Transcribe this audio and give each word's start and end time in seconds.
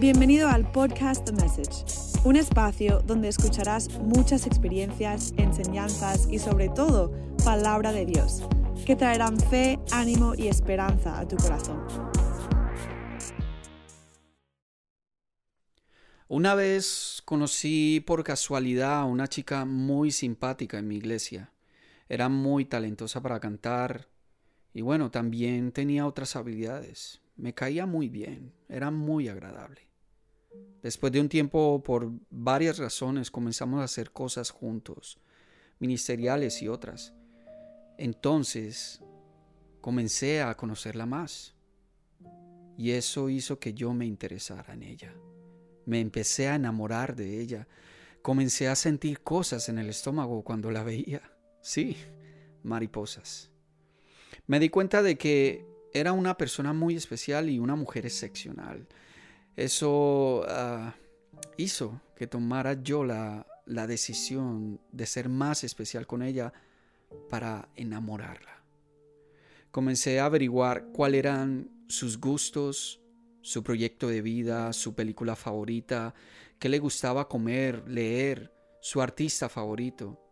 Bienvenido 0.00 0.48
al 0.48 0.70
podcast 0.70 1.24
The 1.24 1.32
Message, 1.32 1.84
un 2.22 2.36
espacio 2.36 3.00
donde 3.00 3.26
escucharás 3.26 3.98
muchas 3.98 4.46
experiencias, 4.46 5.34
enseñanzas 5.36 6.28
y 6.30 6.38
sobre 6.38 6.68
todo 6.68 7.10
palabra 7.44 7.90
de 7.90 8.06
Dios, 8.06 8.44
que 8.86 8.94
traerán 8.94 9.40
fe, 9.40 9.80
ánimo 9.90 10.36
y 10.36 10.46
esperanza 10.46 11.18
a 11.18 11.26
tu 11.26 11.36
corazón. 11.36 11.84
Una 16.28 16.54
vez 16.54 17.20
conocí 17.24 18.00
por 18.06 18.22
casualidad 18.22 19.00
a 19.00 19.04
una 19.04 19.26
chica 19.26 19.64
muy 19.64 20.12
simpática 20.12 20.78
en 20.78 20.86
mi 20.86 20.94
iglesia. 20.94 21.50
Era 22.08 22.28
muy 22.28 22.66
talentosa 22.66 23.20
para 23.20 23.40
cantar 23.40 24.06
y 24.72 24.80
bueno, 24.80 25.10
también 25.10 25.72
tenía 25.72 26.06
otras 26.06 26.36
habilidades. 26.36 27.20
Me 27.34 27.52
caía 27.52 27.84
muy 27.84 28.08
bien, 28.08 28.52
era 28.68 28.92
muy 28.92 29.26
agradable. 29.26 29.87
Después 30.82 31.12
de 31.12 31.20
un 31.20 31.28
tiempo, 31.28 31.82
por 31.82 32.10
varias 32.30 32.78
razones, 32.78 33.30
comenzamos 33.30 33.80
a 33.80 33.84
hacer 33.84 34.12
cosas 34.12 34.50
juntos, 34.50 35.18
ministeriales 35.80 36.62
y 36.62 36.68
otras. 36.68 37.14
Entonces, 37.96 39.02
comencé 39.80 40.40
a 40.42 40.56
conocerla 40.56 41.04
más. 41.04 41.54
Y 42.76 42.92
eso 42.92 43.28
hizo 43.28 43.58
que 43.58 43.74
yo 43.74 43.92
me 43.92 44.06
interesara 44.06 44.74
en 44.74 44.84
ella. 44.84 45.12
Me 45.84 46.00
empecé 46.00 46.48
a 46.48 46.54
enamorar 46.54 47.16
de 47.16 47.40
ella. 47.40 47.66
Comencé 48.22 48.68
a 48.68 48.76
sentir 48.76 49.20
cosas 49.20 49.68
en 49.68 49.78
el 49.78 49.88
estómago 49.88 50.44
cuando 50.44 50.70
la 50.70 50.84
veía. 50.84 51.22
Sí, 51.60 51.96
mariposas. 52.62 53.50
Me 54.46 54.60
di 54.60 54.68
cuenta 54.68 55.02
de 55.02 55.18
que 55.18 55.66
era 55.92 56.12
una 56.12 56.36
persona 56.36 56.72
muy 56.72 56.94
especial 56.94 57.50
y 57.50 57.58
una 57.58 57.74
mujer 57.74 58.06
excepcional. 58.06 58.86
Eso 59.58 60.44
ah, 60.46 60.94
hizo 61.56 62.00
que 62.14 62.28
tomara 62.28 62.80
yo 62.80 63.02
la, 63.02 63.44
la 63.66 63.88
decisión 63.88 64.80
de 64.92 65.04
ser 65.04 65.28
más 65.28 65.64
especial 65.64 66.06
con 66.06 66.22
ella 66.22 66.52
para 67.28 67.68
enamorarla. 67.74 68.62
Comencé 69.72 70.20
a 70.20 70.26
averiguar 70.26 70.92
cuáles 70.92 71.18
eran 71.18 71.72
sus 71.88 72.20
gustos, 72.20 73.00
su 73.42 73.64
proyecto 73.64 74.06
de 74.06 74.22
vida, 74.22 74.72
su 74.72 74.94
película 74.94 75.34
favorita, 75.34 76.14
qué 76.60 76.68
le 76.68 76.78
gustaba 76.78 77.28
comer, 77.28 77.82
leer, 77.88 78.54
su 78.80 79.02
artista 79.02 79.48
favorito, 79.48 80.24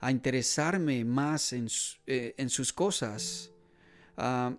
a 0.00 0.10
interesarme 0.10 1.04
más 1.04 1.52
en, 1.52 1.68
eh, 2.06 2.46
sus 2.48 2.72
cosas, 2.72 3.52
a 4.16 4.56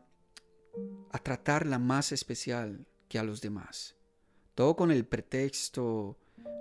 tratarla 1.24 1.80
más 1.80 2.12
especial 2.12 2.86
que 3.08 3.20
a 3.20 3.24
los 3.24 3.42
demás 3.42 3.96
todo 4.56 4.76
con 4.76 4.90
el 4.90 5.06
pretexto 5.06 6.18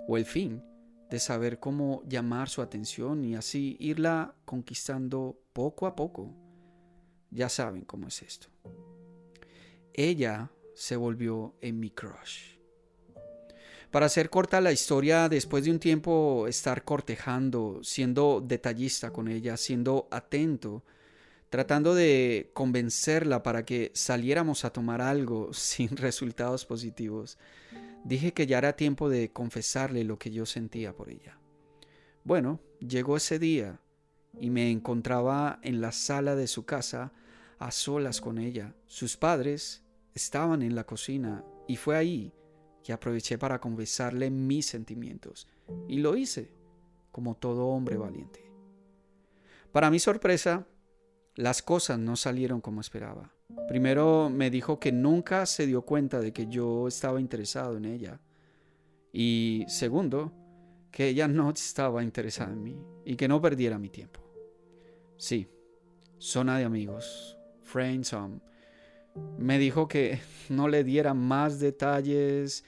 o 0.07 0.17
el 0.17 0.25
fin 0.25 0.61
de 1.09 1.19
saber 1.19 1.59
cómo 1.59 2.03
llamar 2.07 2.49
su 2.49 2.61
atención 2.61 3.23
y 3.23 3.35
así 3.35 3.77
irla 3.79 4.35
conquistando 4.43 5.39
poco 5.53 5.87
a 5.87 5.95
poco. 5.95 6.33
Ya 7.31 7.47
saben 7.49 7.85
cómo 7.85 8.07
es 8.07 8.21
esto. 8.21 8.47
Ella 9.93 10.51
se 10.73 10.97
volvió 10.97 11.55
en 11.61 11.79
mi 11.79 11.89
crush. 11.89 12.55
Para 13.91 14.07
hacer 14.07 14.29
corta 14.29 14.59
la 14.59 14.73
historia, 14.73 15.29
después 15.29 15.63
de 15.63 15.71
un 15.71 15.79
tiempo 15.79 16.47
estar 16.47 16.83
cortejando, 16.83 17.79
siendo 17.81 18.41
detallista 18.41 19.11
con 19.11 19.29
ella, 19.29 19.55
siendo 19.55 20.09
atento, 20.11 20.83
tratando 21.55 21.95
de 21.95 22.51
convencerla 22.53 23.41
para 23.41 23.63
que 23.63 23.91
saliéramos 23.93 24.65
a 24.65 24.71
tomar 24.71 25.01
algo 25.01 25.49
sin 25.53 25.95
resultados 25.95 26.65
positivos, 26.65 27.37
Dije 28.05 28.33
que 28.33 28.45
ya 28.45 28.59
era 28.59 28.75
tiempo 28.75 29.09
de 29.09 29.31
confesarle 29.31 30.03
lo 30.03 30.19
que 30.19 30.29
yo 30.29 30.45
sentía 30.45 30.95
por 30.95 31.09
ella. 31.09 31.39
Bueno, 32.23 32.59
llegó 32.79 33.17
ese 33.17 33.39
día 33.39 33.79
y 34.39 34.51
me 34.51 34.69
encontraba 34.69 35.59
en 35.63 35.81
la 35.81 35.91
sala 35.91 36.35
de 36.35 36.45
su 36.45 36.65
casa 36.65 37.13
a 37.57 37.71
solas 37.71 38.21
con 38.21 38.37
ella. 38.37 38.75
Sus 38.85 39.17
padres 39.17 39.81
estaban 40.13 40.61
en 40.61 40.75
la 40.75 40.85
cocina 40.85 41.43
y 41.67 41.77
fue 41.77 41.97
ahí 41.97 42.31
que 42.83 42.93
aproveché 42.93 43.39
para 43.39 43.59
confesarle 43.59 44.29
mis 44.29 44.67
sentimientos. 44.67 45.47
Y 45.87 45.97
lo 45.97 46.15
hice, 46.15 46.51
como 47.11 47.35
todo 47.35 47.65
hombre 47.69 47.97
valiente. 47.97 48.45
Para 49.71 49.89
mi 49.89 49.97
sorpresa, 49.97 50.67
las 51.35 51.61
cosas 51.61 51.99
no 51.99 52.15
salieron 52.15 52.61
como 52.61 52.81
esperaba. 52.81 53.31
Primero 53.67 54.29
me 54.29 54.49
dijo 54.49 54.79
que 54.79 54.91
nunca 54.91 55.45
se 55.45 55.67
dio 55.67 55.83
cuenta 55.83 56.19
de 56.19 56.33
que 56.33 56.47
yo 56.47 56.87
estaba 56.87 57.19
interesado 57.19 57.77
en 57.77 57.85
ella. 57.85 58.19
Y 59.11 59.65
segundo, 59.67 60.31
que 60.91 61.09
ella 61.09 61.27
no 61.27 61.49
estaba 61.49 62.03
interesada 62.03 62.53
en 62.53 62.63
mí 62.63 62.77
y 63.05 63.15
que 63.15 63.27
no 63.27 63.41
perdiera 63.41 63.77
mi 63.77 63.89
tiempo. 63.89 64.21
Sí, 65.17 65.47
zona 66.17 66.57
de 66.57 66.65
amigos, 66.65 67.37
friends 67.63 68.15
Me 69.37 69.57
dijo 69.59 69.87
que 69.87 70.19
no 70.49 70.67
le 70.67 70.83
diera 70.83 71.13
más 71.13 71.59
detalles, 71.59 72.63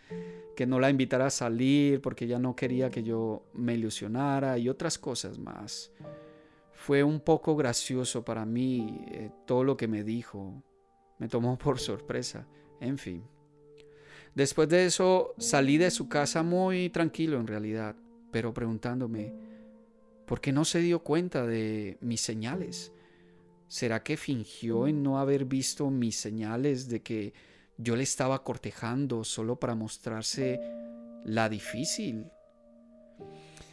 que 0.56 0.66
no 0.66 0.80
la 0.80 0.90
invitara 0.90 1.28
a 1.28 1.30
salir 1.30 2.02
porque 2.02 2.26
ella 2.26 2.40
no 2.40 2.56
quería 2.56 2.90
que 2.90 3.04
yo 3.04 3.46
me 3.54 3.76
ilusionara 3.76 4.58
y 4.58 4.70
otras 4.70 4.98
cosas 4.98 5.38
más. 5.40 5.92
Fue 6.78 7.04
un 7.04 7.20
poco 7.20 7.56
gracioso 7.56 8.24
para 8.24 8.46
mí 8.46 9.02
eh, 9.08 9.32
todo 9.48 9.64
lo 9.64 9.76
que 9.76 9.88
me 9.88 10.04
dijo. 10.04 10.64
Me 11.18 11.28
tomó 11.28 11.58
por 11.58 11.80
sorpresa. 11.80 12.48
En 12.80 13.00
fin. 13.00 13.24
Después 14.36 14.70
de 14.70 14.86
eso 14.86 15.34
salí 15.40 15.80
de 15.80 15.90
su 15.90 16.08
casa 16.08 16.44
muy 16.44 16.92
tranquilo 16.92 17.40
en 17.40 17.48
realidad, 17.48 17.96
pero 18.32 18.54
preguntándome, 18.54 19.34
¿por 20.28 20.40
qué 20.40 20.52
no 20.52 20.64
se 20.64 20.80
dio 20.80 21.00
cuenta 21.00 21.48
de 21.48 21.98
mis 22.02 22.22
señales? 22.22 22.94
¿Será 23.68 24.04
que 24.04 24.16
fingió 24.16 24.88
en 24.88 25.02
no 25.02 25.18
haber 25.18 25.46
visto 25.46 25.90
mis 25.90 26.16
señales 26.16 26.88
de 26.88 27.02
que 27.02 27.34
yo 27.78 27.96
le 27.96 28.04
estaba 28.04 28.44
cortejando 28.44 29.24
solo 29.24 29.60
para 29.60 29.74
mostrarse 29.74 30.60
la 31.26 31.50
difícil? 31.50 32.28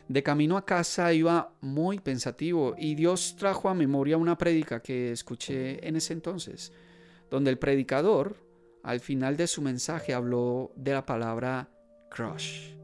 De 0.09 0.22
camino 0.22 0.56
a 0.56 0.65
casa 0.65 1.12
iba 1.12 1.54
muy 1.60 1.98
pensativo 1.98 2.75
y 2.76 2.94
Dios 2.94 3.37
trajo 3.37 3.69
a 3.69 3.75
memoria 3.75 4.19
una 4.19 4.37
prédica 4.37 4.82
que 4.82 5.12
escuché 5.12 5.87
en 5.87 5.97
ese 5.97 6.12
entonces 6.12 6.72
donde 7.31 7.50
el 7.50 7.59
predicador 7.59 8.37
al 8.84 9.00
final 9.00 9.37
de 9.37 9.47
su 9.47 9.62
mensaje 9.62 10.15
habló 10.15 10.72
de 10.76 10.92
la 10.92 11.04
palabra 11.04 11.69
crush 12.10 12.75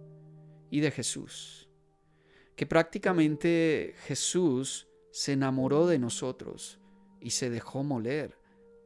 y 0.71 0.81
de 0.81 0.91
Jesús, 0.91 1.69
que 2.57 2.67
prácticamente 2.67 3.95
Jesús 4.07 4.89
se 5.13 5.33
enamoró 5.33 5.87
de 5.87 5.99
nosotros 5.99 6.81
y 7.21 7.31
se 7.31 7.51
dejó 7.51 7.85
moler, 7.85 8.39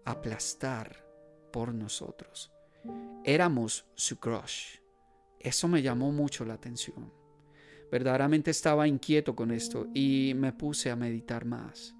aplastar 0.05 1.06
por 1.51 1.72
nosotros. 1.72 2.53
Éramos 3.25 3.87
su 3.95 4.19
crush. 4.19 4.81
Eso 5.39 5.69
me 5.69 5.81
llamó 5.83 6.12
mucho 6.12 6.45
la 6.45 6.55
atención. 6.55 7.11
Verdaderamente 7.94 8.50
estaba 8.50 8.88
inquieto 8.88 9.37
con 9.37 9.53
esto 9.53 9.87
y 9.94 10.32
me 10.34 10.53
puse 10.53 10.91
a 10.91 10.97
meditar 10.97 11.44
más 11.44 11.94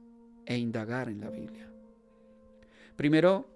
e 0.45 0.57
indagar 0.57 1.09
en 1.09 1.21
la 1.21 1.31
Biblia. 1.31 1.71
Primero, 2.97 3.47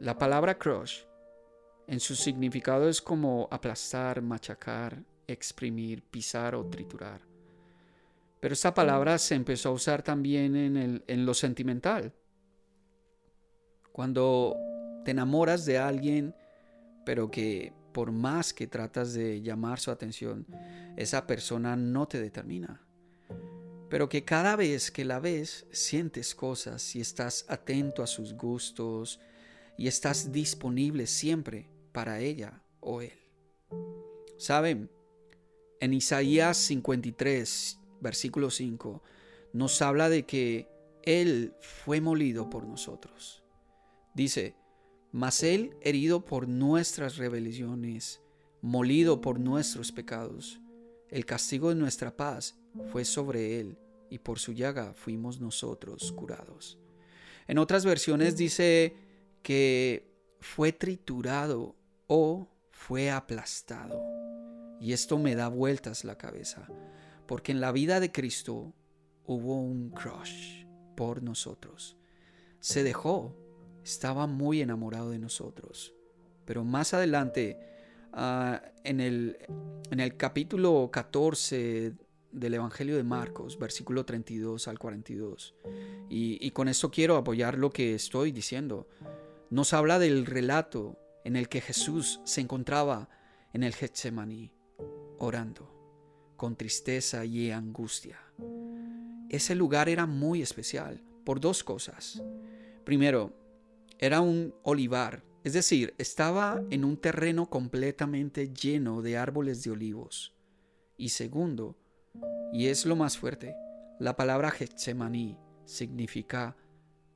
la 0.00 0.18
palabra 0.18 0.58
crush 0.58 1.04
en 1.86 2.00
su 2.00 2.16
significado 2.16 2.88
es 2.88 3.00
como 3.00 3.46
aplastar, 3.52 4.20
machacar, 4.20 5.00
exprimir, 5.28 6.02
pisar 6.02 6.56
o 6.56 6.66
triturar. 6.66 7.20
Pero 8.40 8.52
esta 8.52 8.74
palabra 8.74 9.16
se 9.16 9.36
empezó 9.36 9.68
a 9.68 9.72
usar 9.72 10.02
también 10.02 10.56
en, 10.56 11.04
en 11.06 11.24
lo 11.24 11.34
sentimental. 11.34 12.12
Cuando 13.92 14.56
te 15.04 15.12
enamoras 15.12 15.64
de 15.66 15.78
alguien, 15.78 16.34
pero 17.06 17.30
que 17.30 17.72
por 17.92 18.12
más 18.12 18.52
que 18.52 18.66
tratas 18.66 19.14
de 19.14 19.42
llamar 19.42 19.80
su 19.80 19.90
atención, 19.90 20.46
esa 20.96 21.26
persona 21.26 21.76
no 21.76 22.06
te 22.06 22.20
determina. 22.20 22.80
Pero 23.88 24.08
que 24.08 24.24
cada 24.24 24.56
vez 24.56 24.90
que 24.90 25.04
la 25.04 25.18
ves, 25.18 25.66
sientes 25.72 26.34
cosas 26.34 26.94
y 26.94 27.00
estás 27.00 27.44
atento 27.48 28.02
a 28.02 28.06
sus 28.06 28.34
gustos, 28.34 29.20
y 29.80 29.88
estás 29.88 30.30
disponible 30.30 31.06
siempre 31.06 31.70
para 31.92 32.20
ella 32.20 32.62
o 32.80 33.00
él. 33.00 33.18
Saben, 34.36 34.90
en 35.80 35.94
Isaías 35.94 36.58
53, 36.58 37.78
versículo 38.02 38.50
5, 38.50 39.02
nos 39.54 39.80
habla 39.80 40.10
de 40.10 40.26
que 40.26 40.68
Él 41.02 41.54
fue 41.62 42.02
molido 42.02 42.50
por 42.50 42.66
nosotros. 42.66 43.42
Dice, 44.12 44.54
mas 45.12 45.42
Él 45.42 45.76
herido 45.80 46.24
por 46.24 46.48
nuestras 46.48 47.16
rebeliones, 47.16 48.20
molido 48.60 49.20
por 49.20 49.40
nuestros 49.40 49.92
pecados, 49.92 50.60
el 51.08 51.26
castigo 51.26 51.70
de 51.70 51.74
nuestra 51.74 52.16
paz 52.16 52.56
fue 52.92 53.04
sobre 53.04 53.58
Él, 53.60 53.78
y 54.10 54.18
por 54.18 54.38
su 54.38 54.52
llaga 54.52 54.92
fuimos 54.94 55.40
nosotros 55.40 56.12
curados. 56.12 56.78
En 57.46 57.58
otras 57.58 57.84
versiones 57.84 58.36
dice, 58.36 58.94
que 59.42 60.10
fue 60.40 60.72
triturado 60.72 61.76
o 62.06 62.48
fue 62.70 63.10
aplastado. 63.10 64.00
Y 64.80 64.92
esto 64.92 65.18
me 65.18 65.34
da 65.34 65.48
vueltas 65.48 66.04
la 66.04 66.16
cabeza, 66.16 66.66
porque 67.26 67.52
en 67.52 67.60
la 67.60 67.72
vida 67.72 68.00
de 68.00 68.12
Cristo 68.12 68.72
hubo 69.26 69.60
un 69.60 69.90
crush 69.90 70.64
por 70.96 71.22
nosotros. 71.22 71.96
Se 72.60 72.82
dejó, 72.82 73.36
estaba 73.82 74.26
muy 74.26 74.60
enamorado 74.60 75.10
de 75.10 75.18
nosotros. 75.18 75.94
Pero 76.44 76.64
más 76.64 76.94
adelante, 76.94 77.58
ah, 78.12 78.62
en, 78.84 79.00
el, 79.00 79.38
en 79.90 80.00
el 80.00 80.16
capítulo 80.16 80.90
14 80.92 81.94
del 82.32 82.54
Evangelio 82.54 82.96
de 82.96 83.02
Marcos, 83.02 83.58
versículo 83.58 84.04
32 84.04 84.68
al 84.68 84.78
42, 84.78 85.54
y, 86.08 86.38
y 86.44 86.50
con 86.52 86.68
esto 86.68 86.90
quiero 86.90 87.16
apoyar 87.16 87.58
lo 87.58 87.70
que 87.70 87.94
estoy 87.94 88.32
diciendo, 88.32 88.88
nos 89.50 89.72
habla 89.72 89.98
del 89.98 90.26
relato 90.26 90.96
en 91.24 91.36
el 91.36 91.48
que 91.48 91.60
Jesús 91.60 92.20
se 92.24 92.40
encontraba 92.40 93.08
en 93.52 93.62
el 93.62 93.74
Getsemaní, 93.74 94.52
orando, 95.18 95.70
con 96.36 96.56
tristeza 96.56 97.24
y 97.24 97.50
angustia. 97.50 98.18
Ese 99.28 99.54
lugar 99.54 99.88
era 99.88 100.06
muy 100.06 100.42
especial 100.42 101.02
por 101.24 101.40
dos 101.40 101.62
cosas. 101.62 102.22
Primero, 102.84 103.32
era 104.00 104.20
un 104.20 104.54
olivar, 104.62 105.22
es 105.44 105.52
decir, 105.52 105.94
estaba 105.98 106.62
en 106.70 106.84
un 106.84 106.96
terreno 106.96 107.48
completamente 107.48 108.52
lleno 108.52 109.02
de 109.02 109.16
árboles 109.16 109.62
de 109.62 109.70
olivos. 109.70 110.34
Y 110.96 111.10
segundo, 111.10 111.78
y 112.52 112.66
es 112.66 112.84
lo 112.84 112.96
más 112.96 113.16
fuerte, 113.16 113.54
la 113.98 114.16
palabra 114.16 114.50
Getsemaní 114.50 115.38
significa 115.64 116.56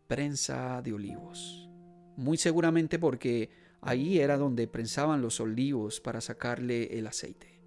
prensa 0.07 0.81
de 0.83 0.93
olivos. 0.93 1.69
Muy 2.17 2.37
seguramente 2.37 2.99
porque 2.99 3.51
Ahí 3.87 4.19
era 4.19 4.39
donde 4.39 4.67
prensaban 4.67 5.21
los 5.21 5.41
olivos 5.41 6.01
para 6.01 6.23
sacarle 6.23 6.99
el 6.99 7.07
aceite. 7.07 7.61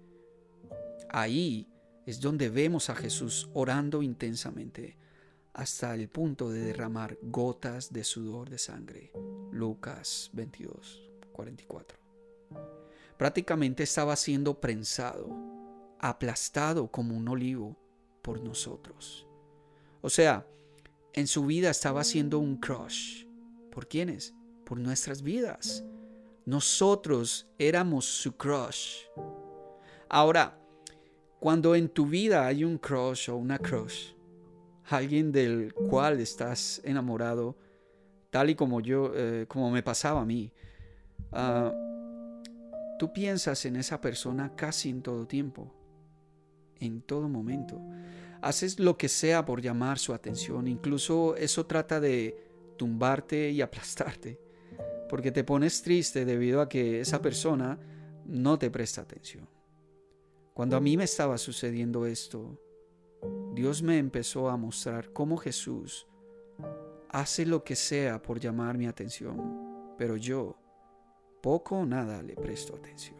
Ahí 1.10 1.68
es 2.06 2.20
donde 2.20 2.48
vemos 2.48 2.90
a 2.90 2.96
Jesús 2.96 3.48
orando 3.54 4.02
intensamente 4.02 4.96
hasta 5.52 5.94
el 5.94 6.08
punto 6.08 6.50
de 6.50 6.60
derramar 6.60 7.18
gotas 7.22 7.92
de 7.92 8.04
sudor 8.04 8.48
de 8.50 8.58
sangre. 8.58 9.12
Lucas 9.50 10.30
22, 10.32 11.10
44. 11.32 11.98
Prácticamente 13.16 13.82
estaba 13.82 14.14
siendo 14.16 14.60
prensado, 14.60 15.28
aplastado 15.98 16.90
como 16.90 17.16
un 17.16 17.28
olivo 17.28 17.76
por 18.22 18.40
nosotros. 18.40 19.26
O 20.00 20.10
sea, 20.10 20.46
en 21.12 21.26
su 21.26 21.46
vida 21.46 21.70
estaba 21.70 22.02
haciendo 22.02 22.38
un 22.38 22.56
crush. 22.56 23.26
¿Por 23.72 23.88
quiénes? 23.88 24.34
Por 24.64 24.78
nuestras 24.78 25.22
vidas. 25.22 25.84
Nosotros 26.44 27.48
éramos 27.58 28.04
su 28.04 28.36
crush. 28.36 29.02
Ahora, 30.08 30.58
cuando 31.40 31.74
en 31.74 31.88
tu 31.88 32.06
vida 32.06 32.46
hay 32.46 32.64
un 32.64 32.78
crush 32.78 33.30
o 33.30 33.36
una 33.36 33.58
crush, 33.58 34.12
alguien 34.88 35.32
del 35.32 35.72
cual 35.74 36.20
estás 36.20 36.80
enamorado, 36.84 37.56
tal 38.30 38.50
y 38.50 38.54
como 38.54 38.80
yo, 38.80 39.12
eh, 39.14 39.46
como 39.48 39.70
me 39.70 39.82
pasaba 39.82 40.22
a 40.22 40.24
mí, 40.24 40.52
ah, 41.32 41.72
tú 42.98 43.12
piensas 43.12 43.64
en 43.64 43.76
esa 43.76 44.00
persona 44.00 44.54
casi 44.54 44.90
en 44.90 45.02
todo 45.02 45.26
tiempo, 45.26 45.74
en 46.80 47.02
todo 47.02 47.28
momento. 47.28 47.80
Haces 48.40 48.78
lo 48.78 48.96
que 48.96 49.08
sea 49.08 49.44
por 49.44 49.60
llamar 49.60 49.98
su 49.98 50.14
atención, 50.14 50.68
incluso 50.68 51.36
eso 51.36 51.66
trata 51.66 52.00
de 52.00 52.36
tumbarte 52.76 53.50
y 53.50 53.60
aplastarte 53.62 54.48
porque 55.08 55.32
te 55.32 55.42
pones 55.42 55.82
triste 55.82 56.24
debido 56.24 56.60
a 56.60 56.68
que 56.68 57.00
esa 57.00 57.20
persona 57.20 57.78
no 58.26 58.58
te 58.58 58.70
presta 58.70 59.00
atención. 59.00 59.48
Cuando 60.54 60.76
a 60.76 60.80
mí 60.80 60.96
me 60.96 61.04
estaba 61.04 61.38
sucediendo 61.38 62.06
esto, 62.06 62.60
Dios 63.58 63.82
me 63.82 63.98
empezó 63.98 64.48
a 64.48 64.56
mostrar 64.56 65.12
cómo 65.12 65.36
Jesús 65.36 66.06
hace 67.08 67.44
lo 67.44 67.64
que 67.64 67.74
sea 67.74 68.22
por 68.22 68.38
llamar 68.38 68.78
mi 68.78 68.86
atención, 68.86 69.96
pero 69.98 70.16
yo 70.16 70.56
poco 71.42 71.78
o 71.78 71.84
nada 71.84 72.22
le 72.22 72.36
presto 72.36 72.76
atención 72.76 73.18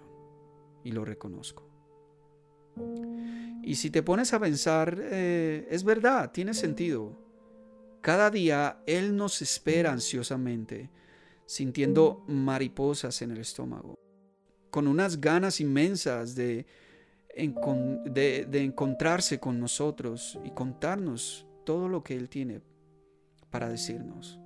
y 0.85 0.93
lo 0.93 1.05
reconozco. 1.05 1.69
Y 3.64 3.75
si 3.75 3.90
te 3.90 4.05
pones 4.05 4.32
a 4.32 4.38
pensar, 4.38 4.96
eh, 5.11 5.67
es 5.73 5.82
verdad, 5.82 6.31
tiene 6.31 6.55
sentido. 6.55 7.19
Cada 8.00 8.31
día 8.31 8.81
Él 8.87 9.17
nos 9.17 9.43
espera 9.43 9.91
ansiosamente 9.91 10.88
sintiendo 11.46 12.23
mariposas 12.29 13.23
en 13.23 13.32
el 13.32 13.38
estómago, 13.38 13.99
con 14.70 14.87
unas 14.87 15.20
ganas 15.20 15.61
inmensas 15.61 16.37
de, 16.37 16.64
de, 17.34 18.48
encontrarse 18.52 19.38
con 19.38 19.60
nosotros 19.60 20.38
y 20.44 20.50
contarnos 20.50 21.46
todo 21.64 21.88
lo 21.88 22.02
que 22.02 22.14
Él 22.14 22.28
tiene 22.28 22.60
para 23.50 23.69
decirnos, 23.69 24.38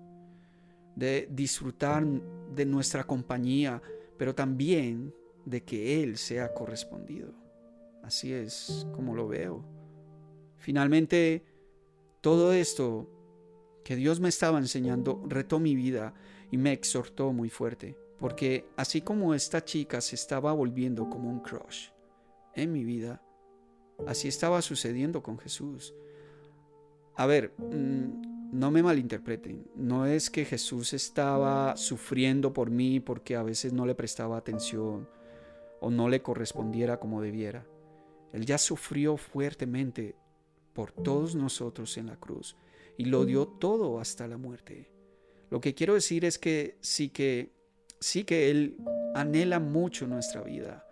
de 0.95 1.29
disfrutar 1.31 2.05
de 2.05 2.67
nuestra 2.67 3.05
compañía, 3.05 3.81
pero 4.19 4.35
también 4.35 5.15
de 5.45 5.65
que 5.65 6.03
Él 6.03 6.19
sea 6.19 6.53
correspondido. 6.53 7.33
Así 8.03 8.33
es 8.33 8.87
como 8.93 9.15
lo 9.15 9.29
veo. 9.29 9.65
Finalmente, 10.59 11.45
todo 12.21 12.53
esto 12.53 13.09
que 13.85 13.97
Dios 13.97 14.21
me 14.21 14.29
estaba 14.29 14.59
enseñando 14.59 15.25
retó 15.27 15.59
mi 15.59 15.75
vida 15.75 16.15
y 16.51 16.57
me 16.57 16.73
exhortó 16.73 17.33
muy 17.33 17.49
fuerte, 17.49 17.97
porque 18.19 18.69
así 18.77 19.01
como 19.01 19.35
esta 19.35 19.65
chica 19.65 20.01
se 20.01 20.15
estaba 20.15 20.53
volviendo 20.53 21.09
como 21.09 21.31
un 21.31 21.41
crush 21.41 21.89
en 22.55 22.73
mi 22.73 22.85
vida, 22.85 23.23
así 24.07 24.29
estaba 24.29 24.63
sucediendo 24.63 25.23
con 25.23 25.39
Jesús. 25.39 25.95
A 27.17 27.27
ver, 27.27 27.53
mm, 27.59 28.33
no 28.53 28.71
me 28.71 28.83
malinterpreten, 28.83 29.67
no 29.77 30.07
es 30.07 30.31
que 30.31 30.45
Jesús 30.45 30.93
estaba 30.93 31.77
sufriendo 31.77 32.53
por 32.53 32.71
mí 32.71 33.01
porque 33.01 33.37
a 33.37 33.43
veces 33.43 33.73
no 33.73 33.87
le 33.87 33.95
prestaba 33.95 34.37
atención 34.37 35.09
o 35.81 35.91
no 35.91 36.09
le 36.09 36.23
correspondiera 36.23 37.01
como 37.01 37.23
debiera. 37.23 37.67
Él 38.33 38.47
ya 38.47 38.59
sufrió 38.59 39.17
fuertemente 39.17 40.17
por 40.75 40.93
todos 40.93 41.35
nosotros 41.35 41.97
en 41.99 42.07
la 42.07 42.17
cruz 42.17 42.57
y 42.97 43.07
lo 43.07 43.25
dio 43.25 43.47
todo 43.47 44.01
hasta 44.01 44.27
la 44.29 44.37
muerte. 44.37 44.91
Lo 45.51 45.61
que 45.61 45.75
quiero 45.75 45.95
decir 45.95 46.25
es 46.25 46.39
que 46.39 46.77
sí 46.81 47.09
que 47.11 47.53
sí 48.01 48.25
que 48.25 48.51
él 48.51 48.77
anhela 49.15 49.61
mucho 49.61 50.07
nuestra 50.07 50.43
vida 50.43 50.87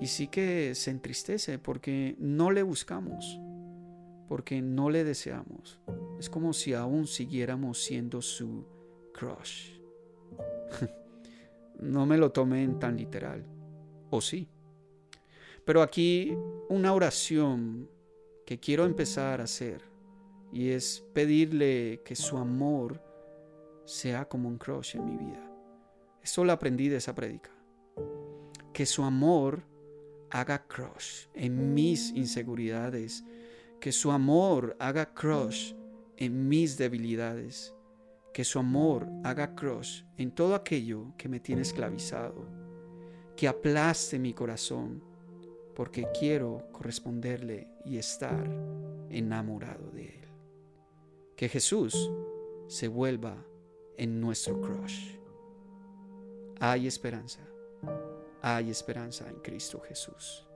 y 0.00 0.06
sí 0.06 0.28
que 0.28 0.74
se 0.74 0.90
entristece 0.90 1.58
porque 1.58 2.16
no 2.18 2.50
le 2.50 2.62
buscamos, 2.62 3.40
porque 4.28 4.60
no 4.62 4.90
le 4.90 5.04
deseamos. 5.04 5.80
Es 6.18 6.30
como 6.30 6.52
si 6.52 6.74
aún 6.74 7.06
siguiéramos 7.06 7.82
siendo 7.82 8.22
su 8.22 8.66
crush. 9.12 9.78
no 11.80 12.06
me 12.06 12.18
lo 12.18 12.32
tomen 12.32 12.78
tan 12.78 12.96
literal, 12.96 13.44
o 14.10 14.20
sí. 14.20 14.48
Pero 15.64 15.82
aquí 15.82 16.36
una 16.68 16.92
oración 16.92 17.88
que 18.46 18.60
quiero 18.60 18.84
empezar 18.84 19.40
a 19.40 19.44
hacer 19.44 19.82
y 20.52 20.70
es 20.70 21.04
pedirle 21.12 22.02
que 22.04 22.14
su 22.14 22.36
amor 22.36 23.02
sea 23.86 24.26
como 24.26 24.48
un 24.48 24.58
crush 24.58 24.96
en 24.96 25.04
mi 25.04 25.16
vida. 25.16 25.50
Eso 26.22 26.44
lo 26.44 26.52
aprendí 26.52 26.88
de 26.88 26.96
esa 26.96 27.14
prédica. 27.14 27.50
Que 28.72 28.86
su 28.86 29.02
amor 29.02 29.62
haga 30.34 30.66
crush 30.66 31.28
en 31.32 31.74
mis 31.74 32.10
inseguridades. 32.10 33.24
Que 33.80 33.92
su 33.92 34.10
amor 34.10 34.76
haga 34.80 35.14
crush 35.14 35.74
en 36.16 36.48
mis 36.48 36.76
debilidades. 36.76 37.72
Que 38.32 38.42
su 38.42 38.58
amor 38.58 39.08
haga 39.22 39.54
crush 39.54 40.02
en 40.16 40.32
todo 40.32 40.56
aquello 40.56 41.14
que 41.16 41.28
me 41.28 41.38
tiene 41.38 41.62
esclavizado. 41.62 42.48
Que 43.36 43.46
aplaste 43.46 44.18
mi 44.18 44.34
corazón 44.34 45.02
porque 45.76 46.08
quiero 46.18 46.66
corresponderle 46.72 47.68
y 47.84 47.98
estar 47.98 48.44
enamorado 49.10 49.90
de 49.92 50.06
Él. 50.06 50.28
Que 51.36 51.48
Jesús 51.48 52.10
se 52.66 52.88
vuelva 52.88 53.36
en 53.96 54.20
nuestro 54.20 54.60
crush. 54.60 55.16
Hay 56.58 56.86
esperanza, 56.88 57.40
hay 58.46 58.68
esperanza 58.68 59.26
en 59.26 59.36
Cristo 59.36 59.80
Jesús. 59.80 60.46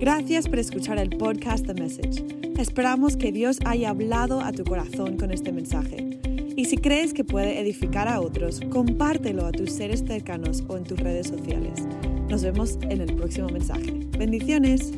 Gracias 0.00 0.48
por 0.48 0.58
escuchar 0.58 0.98
el 0.98 1.10
podcast 1.10 1.66
The 1.66 1.74
Message. 1.74 2.24
Esperamos 2.58 3.16
que 3.16 3.30
Dios 3.30 3.58
haya 3.64 3.90
hablado 3.90 4.40
a 4.40 4.50
tu 4.50 4.64
corazón 4.64 5.16
con 5.16 5.30
este 5.30 5.52
mensaje. 5.52 6.18
Y 6.56 6.64
si 6.64 6.78
crees 6.78 7.14
que 7.14 7.22
puede 7.22 7.60
edificar 7.60 8.08
a 8.08 8.20
otros, 8.20 8.60
compártelo 8.70 9.46
a 9.46 9.52
tus 9.52 9.70
seres 9.72 10.02
cercanos 10.04 10.64
o 10.66 10.76
en 10.76 10.82
tus 10.82 10.98
redes 10.98 11.28
sociales. 11.28 11.86
Nos 12.28 12.42
vemos 12.42 12.76
en 12.82 13.02
el 13.02 13.14
próximo 13.14 13.48
mensaje. 13.50 13.92
Bendiciones. 14.18 14.92